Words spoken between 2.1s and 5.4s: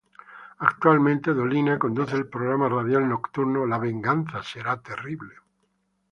el programa radial nocturno La venganza será terrible.